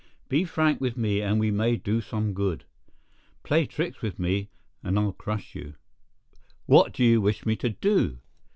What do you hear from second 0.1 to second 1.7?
Be frank with me and we